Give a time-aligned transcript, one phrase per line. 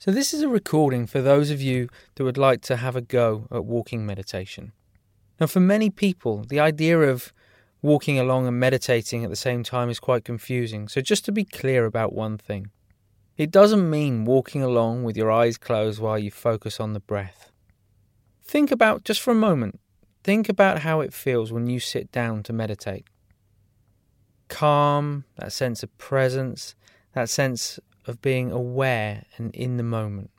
[0.00, 3.00] So, this is a recording for those of you that would like to have a
[3.00, 4.70] go at walking meditation.
[5.40, 7.32] Now, for many people, the idea of
[7.82, 10.86] walking along and meditating at the same time is quite confusing.
[10.86, 12.70] So, just to be clear about one thing,
[13.36, 17.50] it doesn't mean walking along with your eyes closed while you focus on the breath.
[18.44, 19.80] Think about, just for a moment,
[20.22, 23.06] think about how it feels when you sit down to meditate.
[24.46, 26.76] Calm, that sense of presence,
[27.14, 30.30] that sense of being aware and in the moment.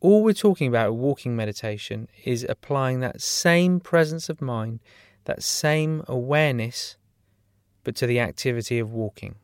[0.00, 4.80] All we're talking about with walking meditation is applying that same presence of mind,
[5.24, 6.96] that same awareness,
[7.82, 9.36] but to the activity of walking.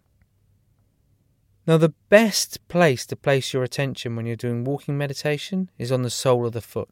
[1.66, 6.02] Now, the best place to place your attention when you're doing walking meditation is on
[6.02, 6.90] the sole of the foot.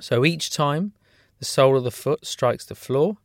[0.00, 0.94] So each time
[1.38, 3.18] the sole of the foot strikes the floor,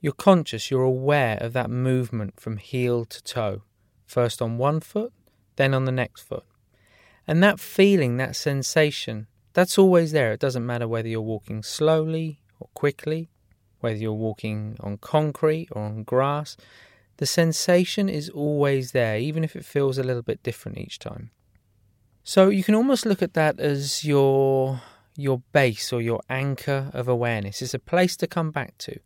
[0.00, 3.62] you're conscious, you're aware of that movement from heel to toe,
[4.06, 5.12] first on one foot,
[5.56, 6.44] then on the next foot.
[7.26, 10.32] And that feeling, that sensation, that's always there.
[10.32, 13.30] It doesn't matter whether you're walking slowly or quickly,
[13.80, 16.56] whether you're walking on concrete or on grass.
[17.16, 21.30] The sensation is always there, even if it feels a little bit different each time.
[22.22, 24.80] So you can almost look at that as your
[25.16, 27.62] your base or your anchor of awareness.
[27.62, 28.98] It's a place to come back to.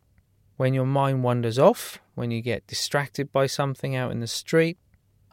[0.57, 4.77] When your mind wanders off, when you get distracted by something out in the street,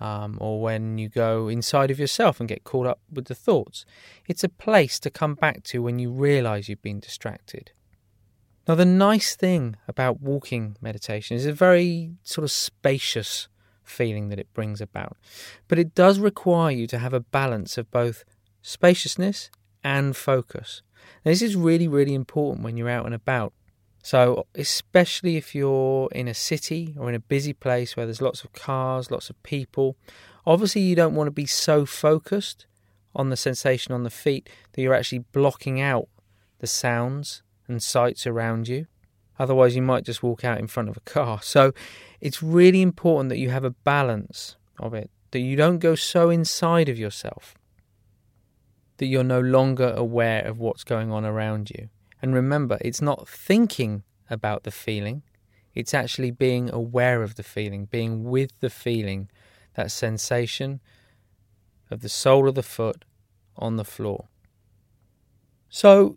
[0.00, 3.84] um, or when you go inside of yourself and get caught up with the thoughts.
[4.27, 7.72] It's a place to come back to when you realize you've been distracted.
[8.66, 13.48] Now, the nice thing about walking meditation is a very sort of spacious
[13.82, 15.16] feeling that it brings about,
[15.68, 18.24] but it does require you to have a balance of both
[18.60, 19.50] spaciousness
[19.83, 20.83] and focus.
[21.24, 23.55] Now, this is really, really important when you're out and about.
[24.02, 28.44] So, especially if you're in a city or in a busy place where there's lots
[28.44, 29.96] of cars, lots of people,
[30.46, 32.66] obviously you don't want to be so focused
[33.14, 36.08] on the sensation on the feet that you're actually blocking out
[36.60, 38.86] the sounds and sights around you.
[39.39, 41.40] Otherwise, you might just walk out in front of a car.
[41.42, 41.73] So,
[42.20, 46.30] it's really important that you have a balance of it, that you don't go so
[46.30, 47.55] inside of yourself
[48.98, 51.89] that you're no longer aware of what's going on around you.
[52.20, 55.23] And remember, it's not thinking about the feeling,
[55.74, 59.30] it's actually being aware of the feeling, being with the feeling,
[59.74, 60.80] that sensation
[61.90, 63.05] of the sole of the foot
[63.56, 64.27] on the floor.
[65.68, 66.17] So,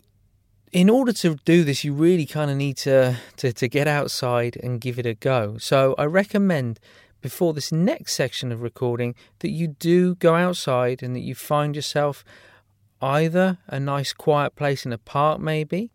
[0.72, 4.56] in order to do this, you really kind of need to, to, to get outside
[4.62, 5.58] and give it a go.
[5.58, 6.80] So, I recommend
[7.20, 11.76] before this next section of recording that you do go outside and that you find
[11.76, 12.24] yourself
[13.02, 15.90] either a nice quiet place in a park, maybe,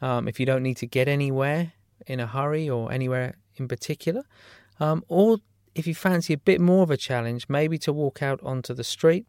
[0.00, 1.72] um, if you don't need to get anywhere
[2.06, 4.22] in a hurry or anywhere in particular,
[4.78, 5.38] um, or
[5.74, 8.84] if you fancy a bit more of a challenge, maybe to walk out onto the
[8.84, 9.26] street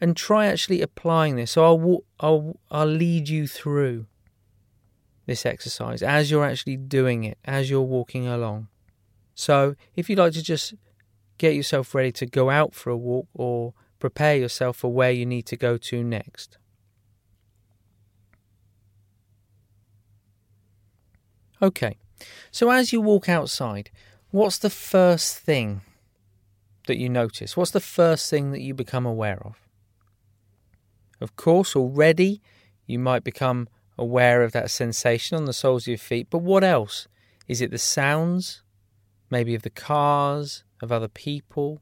[0.00, 1.52] and try actually applying this.
[1.52, 4.06] So I'll, I'll, I'll lead you through
[5.26, 8.68] this exercise as you're actually doing it, as you're walking along.
[9.34, 10.74] So if you'd like to just
[11.38, 15.24] get yourself ready to go out for a walk or prepare yourself for where you
[15.24, 16.58] need to go to next.
[21.62, 21.98] Okay,
[22.50, 23.92] so as you walk outside,
[24.32, 25.82] what's the first thing
[26.88, 27.56] that you notice?
[27.56, 29.54] What's the first thing that you become aware of?
[31.20, 32.42] Of course, already
[32.86, 36.64] you might become aware of that sensation on the soles of your feet, but what
[36.64, 37.06] else?
[37.46, 38.64] Is it the sounds,
[39.30, 41.80] maybe of the cars, of other people,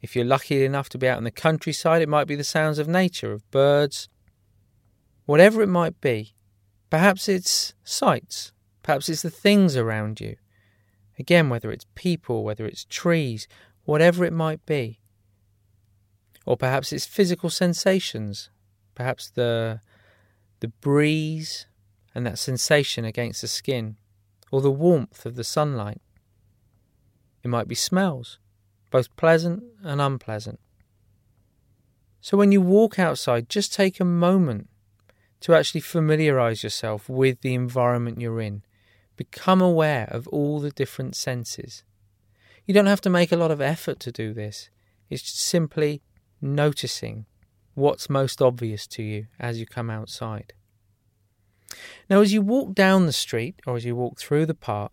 [0.00, 2.78] if you're lucky enough to be out in the countryside, it might be the sounds
[2.78, 4.08] of nature, of birds,
[5.26, 6.34] whatever it might be.
[6.90, 10.36] Perhaps it's sights, perhaps it's the things around you.
[11.18, 13.48] Again, whether it's people, whether it's trees,
[13.84, 15.00] whatever it might be.
[16.46, 18.50] Or perhaps it's physical sensations,
[18.94, 19.80] perhaps the,
[20.60, 21.66] the breeze
[22.14, 23.96] and that sensation against the skin,
[24.52, 26.00] or the warmth of the sunlight.
[27.42, 28.38] It might be smells
[28.90, 30.60] both pleasant and unpleasant.
[32.20, 34.68] So when you walk outside, just take a moment
[35.40, 38.62] to actually familiarize yourself with the environment you're in.
[39.16, 41.84] Become aware of all the different senses.
[42.66, 44.68] You don't have to make a lot of effort to do this.
[45.08, 46.02] It's simply
[46.40, 47.26] noticing
[47.74, 50.52] what's most obvious to you as you come outside.
[52.10, 54.92] Now, as you walk down the street or as you walk through the park,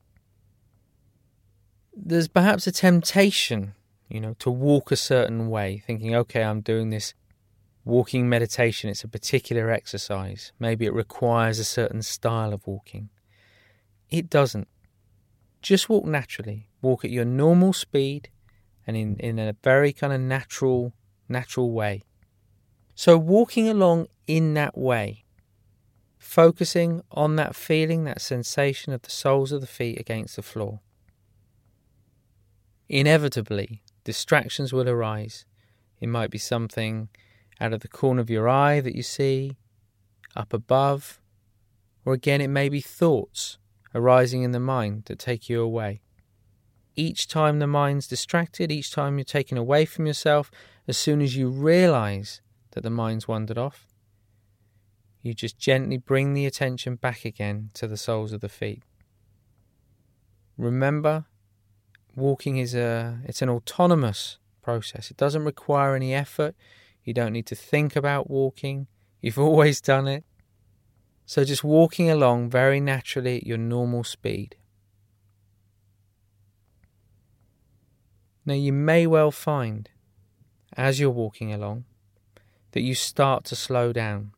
[1.96, 3.74] there's perhaps a temptation
[4.08, 7.14] you know, to walk a certain way, thinking, okay, I'm doing this
[7.84, 10.52] walking meditation, it's a particular exercise.
[10.60, 13.10] Maybe it requires a certain style of walking.
[14.10, 14.68] It doesn't.
[15.62, 18.30] Just walk naturally, walk at your normal speed
[18.86, 20.94] and in, in a very kind of natural,
[21.28, 22.04] natural way.
[22.94, 25.26] So, walking along in that way,
[26.18, 30.80] focusing on that feeling, that sensation of the soles of the feet against the floor.
[32.88, 35.44] Inevitably, distractions will arise.
[36.00, 37.10] It might be something
[37.60, 39.58] out of the corner of your eye that you see,
[40.36, 41.20] up above,
[42.06, 43.58] or again, it may be thoughts
[43.94, 46.02] arising in the mind that take you away.
[46.96, 50.52] Each time the mind's distracted, each time you're taken away from yourself,
[50.88, 52.42] as soon as you realize
[52.72, 53.88] that the mind's wandered off,
[55.22, 58.84] you just gently bring the attention back again to the soles of the feet.
[60.58, 61.26] Remember,
[62.16, 65.12] walking is a it's an autonomous process.
[65.12, 66.56] It doesn't require any effort.
[67.04, 68.88] You don't need to think about walking.
[69.22, 70.24] You've always done it.
[71.26, 74.56] So just walking along very naturally at your normal speed.
[78.46, 79.90] Now you may well find
[80.78, 81.86] as you're walking along
[82.74, 84.32] that you start to slow down.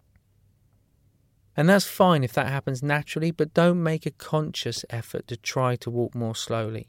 [1.58, 5.76] And that's fine if that happens naturally, but don't make a conscious effort to try
[5.78, 6.88] to walk more slowly.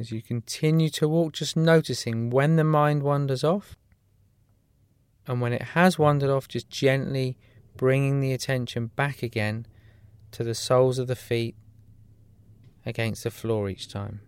[0.00, 3.76] As you continue to walk, just noticing when the mind wanders off,
[5.26, 7.36] and when it has wandered off, just gently
[7.76, 9.66] bringing the attention back again
[10.30, 11.54] to the soles of the feet
[12.86, 14.22] against the floor each time.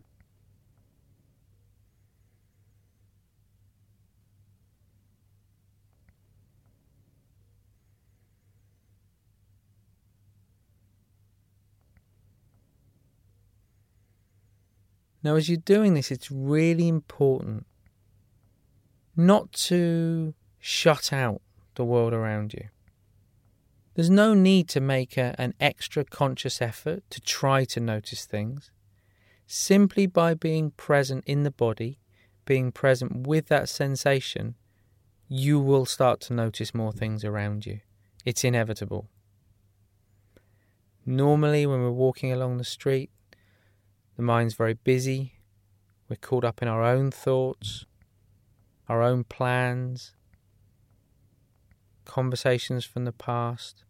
[15.23, 17.67] Now, as you're doing this, it's really important
[19.17, 21.43] not to shut out
[21.75, 22.69] the world around you.
[23.95, 28.71] There's no need to make a, an extra conscious effort to try to notice things.
[29.47, 31.99] Simply by being present in the body,
[32.47, 34.55] being present with that sensation,
[35.29, 37.81] you will start to notice more things around you.
[38.25, 39.11] It's inevitable.
[41.05, 43.11] Normally, when we're walking along the street,
[44.23, 45.33] the mind's very busy.
[46.09, 47.87] We're caught up in our own thoughts,
[48.89, 50.15] our own plans,
[52.05, 53.83] conversations from the past,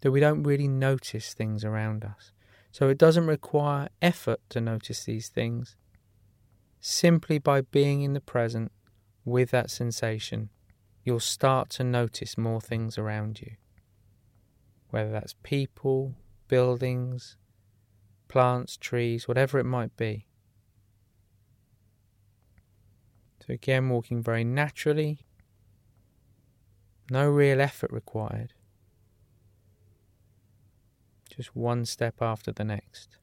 [0.00, 2.30] that we don't really notice things around us.
[2.70, 5.74] So it doesn't require effort to notice these things.
[6.78, 8.70] Simply by being in the present
[9.24, 10.50] with that sensation,
[11.02, 13.56] you'll start to notice more things around you.
[14.90, 16.14] Whether that's people,
[16.46, 17.36] buildings,
[18.32, 20.24] plants, trees, whatever it might be.
[23.46, 25.26] So, again, walking very naturally,
[27.10, 28.54] no real effort required.
[31.36, 33.18] Just one step after the next.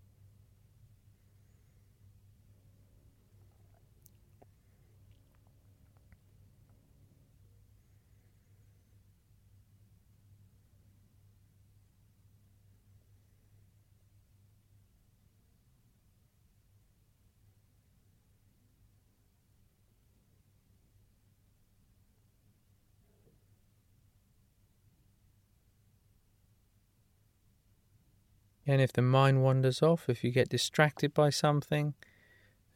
[28.69, 31.95] And if the mind wanders off, if you get distracted by something,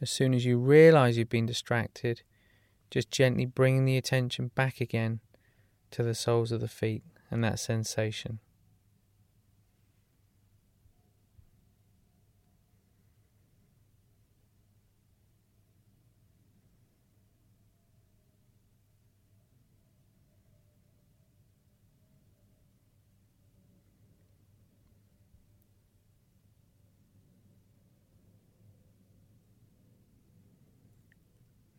[0.01, 2.23] as soon as you realize you've been distracted,
[2.89, 5.19] just gently bringing the attention back again
[5.91, 8.39] to the soles of the feet and that sensation.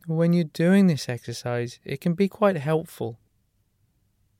[0.07, 3.19] When you're doing this exercise, it can be quite helpful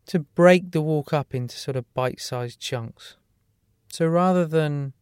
[0.07, 3.17] to break the walk up into sort of bite sized chunks.
[3.89, 4.93] So rather than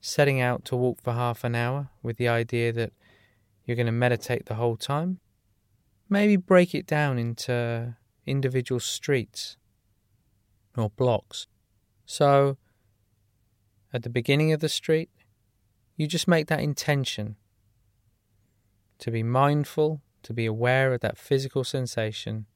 [0.00, 2.92] setting out to walk for half an hour with the idea that
[3.64, 5.20] you're going to meditate the whole time,
[6.08, 7.96] maybe break it down into
[8.26, 9.56] individual streets
[10.76, 11.46] or blocks.
[12.04, 12.58] So
[13.92, 15.10] at the beginning of the street,
[15.96, 17.36] you just make that intention
[18.98, 22.46] to be mindful to be aware of that physical sensation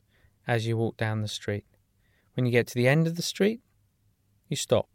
[0.47, 1.64] as you walk down the street.
[2.35, 3.61] When you get to the end of the street,
[4.49, 4.88] you stop.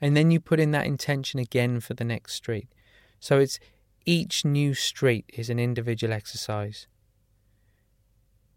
[0.00, 2.68] And then you put in that intention again for the next street.
[3.20, 3.60] So it's
[4.04, 6.88] each new street is an individual exercise.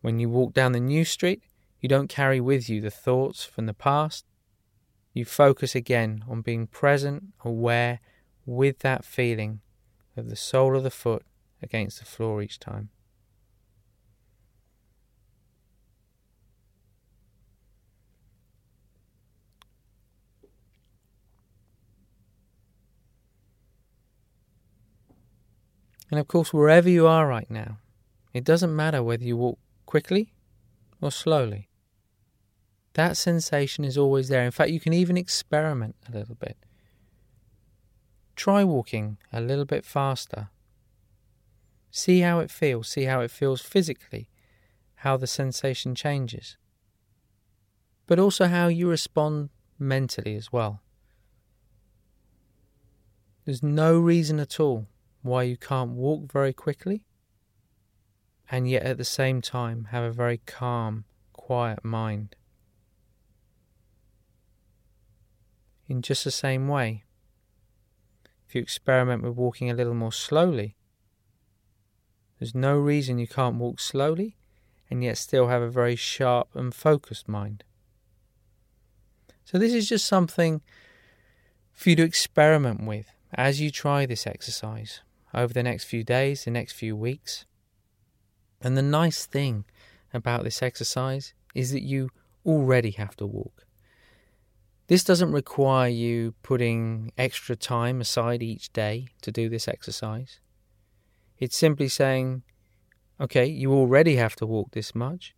[0.01, 1.43] When you walk down the new street,
[1.79, 4.25] you don't carry with you the thoughts from the past.
[5.13, 7.99] You focus again on being present, aware,
[8.45, 9.61] with that feeling
[10.17, 11.23] of the sole of the foot
[11.61, 12.89] against the floor each time.
[26.11, 27.79] And of course, wherever you are right now,
[28.33, 30.33] it doesn't matter whether you walk quickly
[31.01, 31.67] or slowly.
[32.93, 34.45] That sensation is always there.
[34.45, 36.57] In fact, you can even experiment a little bit.
[38.35, 40.49] Try walking a little bit faster.
[41.97, 44.27] See how it feels, see how it feels physically,
[44.95, 46.57] how the sensation changes,
[48.05, 49.49] but also how you respond
[49.79, 50.81] mentally as well.
[53.45, 54.87] There's no reason at all
[55.21, 57.05] why you can't walk very quickly
[58.51, 62.35] and yet at the same time have a very calm, quiet mind.
[65.87, 67.05] In just the same way,
[68.45, 70.75] if you experiment with walking a little more slowly,
[72.39, 74.35] there's no reason you can't walk slowly
[74.89, 77.63] and yet still have a very sharp and focused mind.
[79.43, 80.61] So, this is just something
[81.73, 85.01] for you to experiment with as you try this exercise
[85.33, 87.45] over the next few days, the next few weeks.
[88.61, 89.65] And the nice thing
[90.13, 92.09] about this exercise is that you
[92.45, 93.65] already have to walk.
[94.87, 100.39] This doesn't require you putting extra time aside each day to do this exercise.
[101.37, 102.43] It's simply saying,
[103.19, 105.35] okay, you already have to walk this much.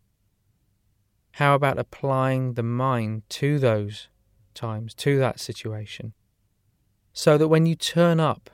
[1.33, 4.07] How about applying the mind to those
[4.53, 6.13] times, to that situation,
[7.13, 8.49] so that when you turn up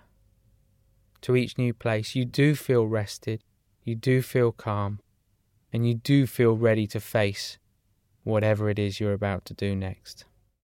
[1.21, 3.43] to each new place, you do feel rested,
[3.83, 4.99] you do feel calm,
[5.71, 7.57] and you do feel ready to face
[8.23, 10.25] whatever it is you're about to do next.